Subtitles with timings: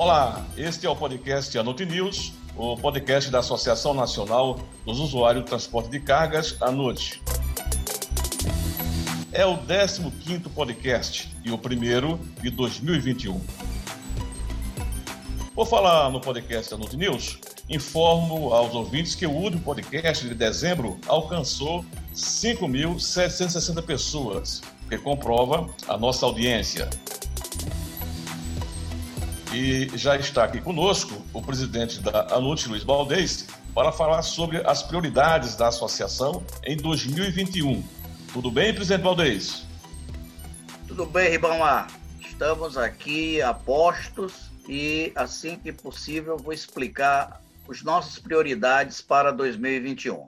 [0.00, 5.46] Olá, este é o podcast Anute News, o podcast da Associação Nacional dos Usuários do
[5.46, 7.20] Transporte de Cargas, ANUT.
[9.30, 13.38] É o 15º podcast e o primeiro de 2021.
[15.54, 20.98] Vou falar no podcast Anute News, informo aos ouvintes que o último podcast de dezembro
[21.08, 26.88] alcançou 5.760 pessoas, que comprova a nossa audiência.
[29.62, 34.82] E já está aqui conosco o presidente da ANUT, Luiz Baldez, para falar sobre as
[34.82, 37.84] prioridades da associação em 2021.
[38.32, 39.66] Tudo bem, presidente Baldez?
[40.88, 41.88] Tudo bem, Ribamar.
[42.22, 50.26] Estamos aqui a postos e, assim que possível, vou explicar as nossas prioridades para 2021.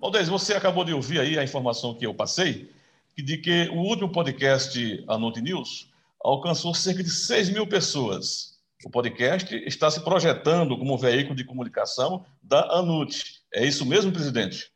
[0.00, 2.79] Valdez, você acabou de ouvir aí a informação que eu passei,
[3.22, 5.90] de que o último podcast Anute News
[6.22, 8.58] alcançou cerca de 6 mil pessoas.
[8.84, 13.42] O podcast está se projetando como veículo de comunicação da Anut.
[13.52, 14.72] É isso mesmo, presidente?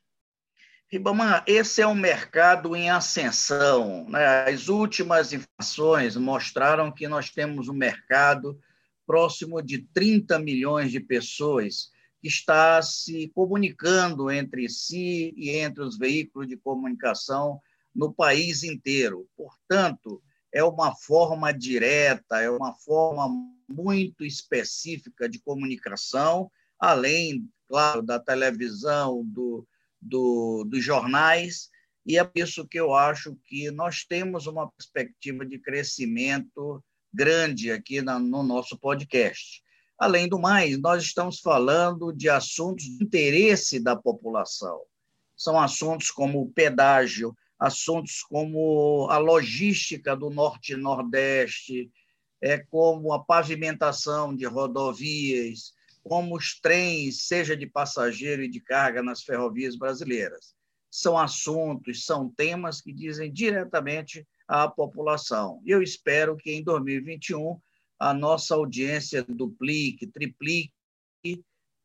[0.90, 4.06] Ribamar, esse é um mercado em ascensão.
[4.08, 4.44] Né?
[4.44, 8.58] As últimas informações mostraram que nós temos um mercado
[9.06, 15.98] próximo de 30 milhões de pessoas que está se comunicando entre si e entre os
[15.98, 17.60] veículos de comunicação
[17.94, 19.28] no país inteiro.
[19.36, 23.28] Portanto, é uma forma direta, é uma forma
[23.68, 29.66] muito específica de comunicação, além, claro, da televisão, do,
[30.00, 31.70] do, dos jornais,
[32.06, 37.70] e é por isso que eu acho que nós temos uma perspectiva de crescimento grande
[37.70, 39.62] aqui na, no nosso podcast.
[39.98, 44.82] Além do mais, nós estamos falando de assuntos de interesse da população.
[45.36, 51.90] São assuntos como o pedágio, assuntos como a logística do Norte e Nordeste,
[52.42, 55.72] é, como a pavimentação de rodovias,
[56.02, 60.54] como os trens, seja de passageiro e de carga nas ferrovias brasileiras.
[60.90, 65.62] São assuntos, são temas que dizem diretamente à população.
[65.64, 67.58] Eu espero que em 2021
[67.98, 70.70] a nossa audiência duplique, triplique,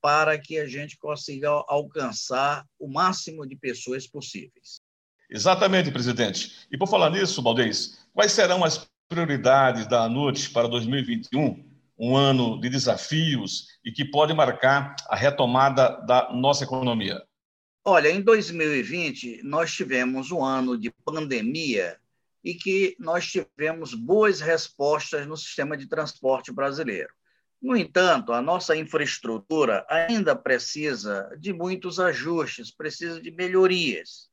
[0.01, 4.81] para que a gente consiga alcançar o máximo de pessoas possíveis.
[5.29, 6.67] Exatamente, presidente.
[6.71, 11.65] E por falar nisso, Baldez, quais serão as prioridades da ANUT para 2021,
[11.97, 17.21] um ano de desafios e que pode marcar a retomada da nossa economia?
[17.85, 21.97] Olha, em 2020, nós tivemos um ano de pandemia
[22.43, 27.09] e que nós tivemos boas respostas no sistema de transporte brasileiro.
[27.61, 34.28] No entanto, a nossa infraestrutura ainda precisa de muitos ajustes, precisa de melhorias.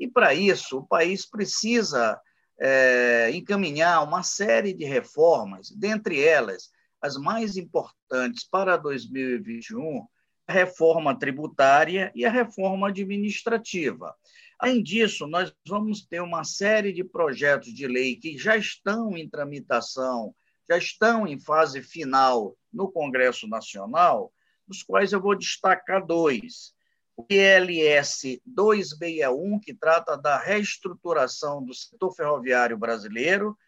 [0.00, 2.18] E, para isso, o país precisa
[2.58, 6.70] é, encaminhar uma série de reformas, dentre elas,
[7.02, 10.06] as mais importantes para 2021,
[10.46, 14.14] a reforma tributária e a reforma administrativa.
[14.58, 19.28] Além disso, nós vamos ter uma série de projetos de lei que já estão em
[19.28, 20.34] tramitação,
[20.68, 24.32] já estão em fase final no Congresso Nacional,
[24.66, 26.74] dos quais eu vou destacar dois.
[27.20, 33.58] O PLS 261, que trata da reestruturação do setor ferroviário brasileiro,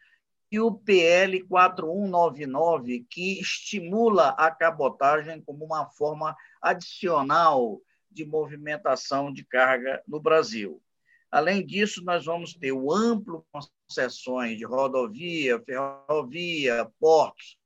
[0.50, 7.78] e o PL 4199, que estimula a cabotagem como uma forma adicional
[8.10, 10.82] de movimentação de carga no Brasil.
[11.30, 17.58] Além disso, nós vamos ter o amplo concessões de rodovia, ferrovia, portos,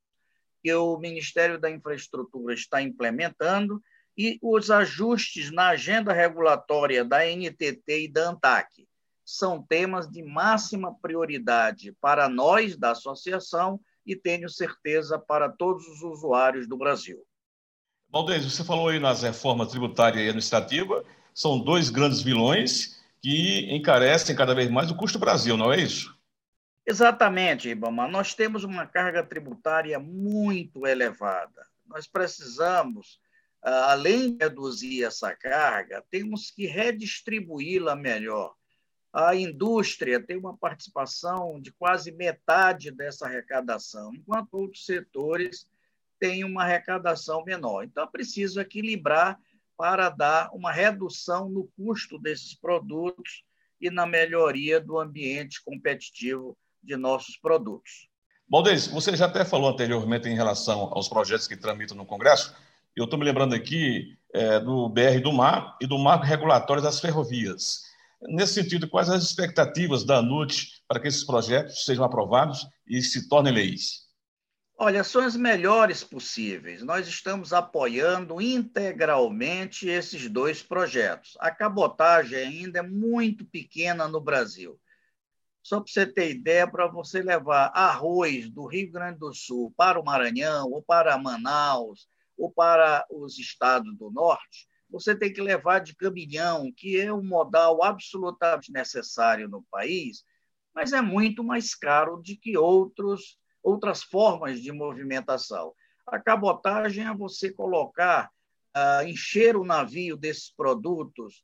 [0.64, 3.80] que o Ministério da Infraestrutura está implementando,
[4.16, 8.88] e os ajustes na agenda regulatória da NTT e da ANTAC.
[9.24, 16.02] São temas de máxima prioridade para nós da associação e tenho certeza para todos os
[16.02, 17.22] usuários do Brasil.
[18.08, 21.04] Valdez, você falou aí nas reformas tributária e administrativa,
[21.34, 25.80] são dois grandes vilões que encarecem cada vez mais o custo do Brasil, não é
[25.80, 26.16] isso?
[26.86, 28.06] Exatamente, Ibama.
[28.06, 31.66] Nós temos uma carga tributária muito elevada.
[31.84, 33.18] Nós precisamos,
[33.66, 38.54] além de reduzir essa carga, temos que redistribuí-la melhor.
[39.12, 45.66] A indústria tem uma participação de quase metade dessa arrecadação, enquanto outros setores
[46.20, 47.82] têm uma arrecadação menor.
[47.82, 49.38] Então, é preciso equilibrar
[49.76, 53.42] para dar uma redução no custo desses produtos
[53.80, 58.08] e na melhoria do ambiente competitivo de nossos produtos.
[58.48, 62.54] Baldez, você já até falou anteriormente em relação aos projetos que tramitam no Congresso.
[62.96, 66.98] Eu estou me lembrando aqui é, do BR do Mar e do Marco Regulatório das
[66.98, 67.82] Ferrovias.
[68.22, 73.28] Nesse sentido, quais as expectativas da ANUT para que esses projetos sejam aprovados e se
[73.28, 74.06] tornem leis?
[74.78, 76.82] Olha, são as melhores possíveis.
[76.82, 81.36] Nós estamos apoiando integralmente esses dois projetos.
[81.38, 84.80] A cabotagem ainda é muito pequena no Brasil.
[85.62, 90.00] Só para você ter ideia, para você levar arroz do Rio Grande do Sul para
[90.00, 95.80] o Maranhão, ou para Manaus, ou para os estados do norte, você tem que levar
[95.80, 100.24] de caminhão, que é um modal absolutamente necessário no país,
[100.74, 105.72] mas é muito mais caro do que outros, outras formas de movimentação.
[106.06, 108.30] A cabotagem é você colocar,
[108.76, 111.42] uh, encher o navio desses produtos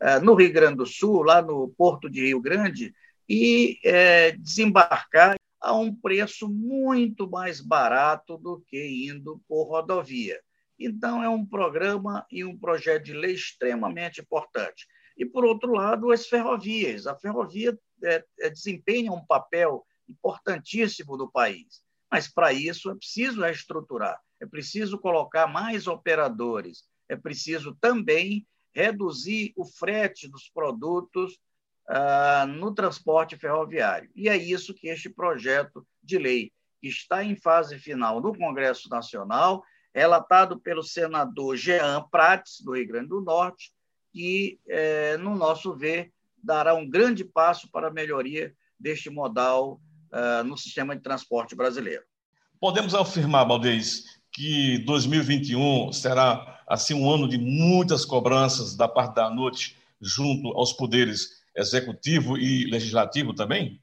[0.00, 2.94] uh, no Rio Grande do Sul, lá no Porto de Rio Grande,
[3.28, 5.36] e uh, desembarcar
[5.66, 10.40] a um preço muito mais barato do que indo por rodovia.
[10.78, 14.86] Então, é um programa e um projeto de lei extremamente importante.
[15.18, 17.08] E, por outro lado, as ferrovias.
[17.08, 23.40] A ferrovia é, é, desempenha um papel importantíssimo no país, mas para isso é preciso
[23.40, 31.36] reestruturar, é preciso colocar mais operadores, é preciso também reduzir o frete dos produtos
[31.88, 34.10] ah, no transporte ferroviário.
[34.14, 38.88] E é isso que este projeto de lei, que está em fase final no Congresso
[38.88, 39.62] Nacional,
[39.94, 43.72] relatado pelo senador Jean Prates, do Rio Grande do Norte,
[44.12, 46.12] que, é, no nosso ver,
[46.42, 49.80] dará um grande passo para a melhoria deste modal
[50.12, 52.02] uh, no sistema de transporte brasileiro.
[52.60, 59.30] Podemos afirmar, Baldez, que 2021 será assim um ano de muitas cobranças da parte da
[59.30, 63.80] noite junto aos poderes executivo e legislativo também?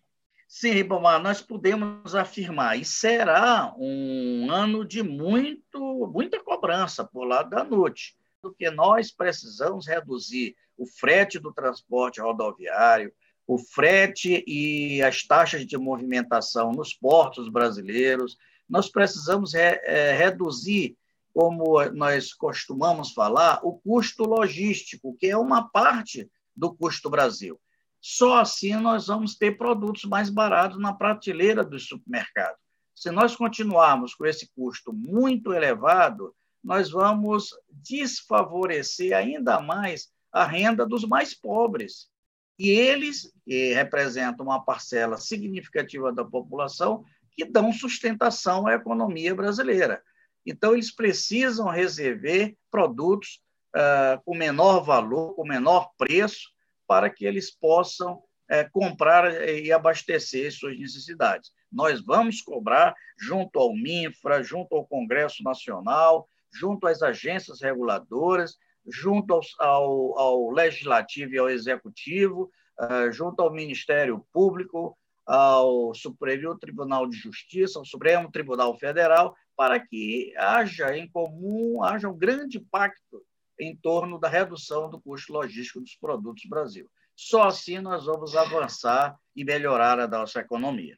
[0.47, 7.49] Sim, Ribamar, nós podemos afirmar, e será um ano de muito, muita cobrança por lado
[7.49, 13.11] da noite, porque nós precisamos reduzir o frete do transporte rodoviário,
[13.47, 18.37] o frete e as taxas de movimentação nos portos brasileiros.
[18.69, 20.95] Nós precisamos re, é, reduzir,
[21.33, 27.59] como nós costumamos falar, o custo logístico, que é uma parte do custo Brasil.
[28.01, 32.57] Só assim nós vamos ter produtos mais baratos na prateleira do supermercado.
[32.93, 40.85] Se nós continuarmos com esse custo muito elevado, nós vamos desfavorecer ainda mais a renda
[40.85, 42.09] dos mais pobres.
[42.57, 50.03] E eles, que representam uma parcela significativa da população, que dão sustentação à economia brasileira.
[50.45, 53.41] Então, eles precisam reservar produtos
[53.75, 56.49] uh, com menor valor, com menor preço,
[56.87, 61.51] para que eles possam é, comprar e abastecer suas necessidades.
[61.71, 69.39] Nós vamos cobrar junto ao MINFRA, junto ao Congresso Nacional, junto às agências reguladoras, junto
[69.59, 77.17] ao, ao, Legislativo e ao Executivo, uh, junto ao Ministério Público, ao Superior Tribunal de
[77.17, 83.23] Justiça, ao Supremo Tribunal Federal, para que haja em comum, haja um grande pacto
[83.59, 86.89] em torno da redução do custo logístico dos produtos Brasil.
[87.15, 90.97] Só assim nós vamos avançar e melhorar a nossa economia.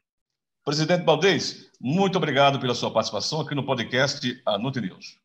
[0.64, 5.18] Presidente Baldez, muito obrigado pela sua participação aqui no podcast A News.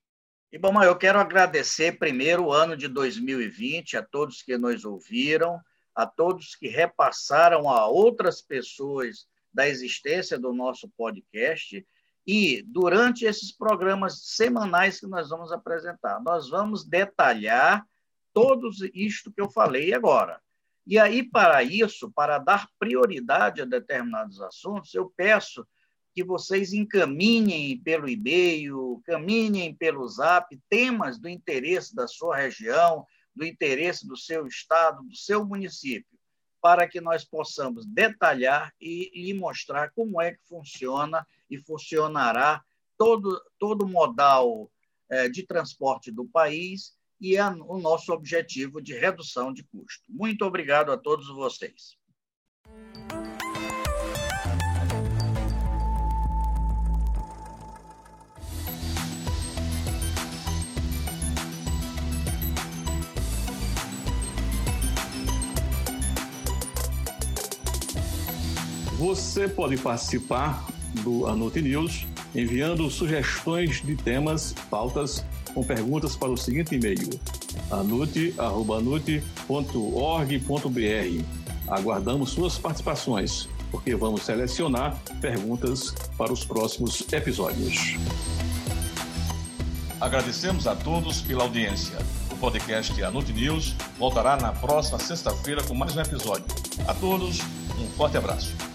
[0.51, 5.59] E, bom, eu quero agradecer primeiro o ano de 2020 a todos que nos ouviram,
[5.95, 11.85] a todos que repassaram a outras pessoas da existência do nosso podcast
[12.25, 17.85] e durante esses programas semanais que nós vamos apresentar, nós vamos detalhar
[18.33, 20.39] todos isto que eu falei agora.
[20.85, 25.65] E aí, para isso, para dar prioridade a determinados assuntos, eu peço
[26.13, 33.45] que vocês encaminhem pelo e-mail, caminhem pelo zap temas do interesse da sua região, do
[33.45, 36.19] interesse do seu estado, do seu município,
[36.61, 42.63] para que nós possamos detalhar e lhe mostrar como é que funciona e funcionará
[42.97, 44.71] todo, todo modal
[45.09, 50.03] é, de transporte do país e a, o nosso objetivo de redução de custo.
[50.07, 51.97] Muito obrigado a todos vocês.
[69.01, 70.63] Você pode participar
[71.01, 72.05] do Anote News,
[72.35, 77.09] enviando sugestões de temas, pautas com perguntas para o seguinte e-mail:
[77.71, 79.23] anute.org.br.
[81.67, 87.95] Aguardamos suas participações, porque vamos selecionar perguntas para os próximos episódios.
[89.99, 91.97] Agradecemos a todos pela audiência.
[92.31, 96.45] O podcast Anute News voltará na próxima sexta-feira com mais um episódio.
[96.87, 97.39] A todos,
[97.79, 98.70] um forte abraço.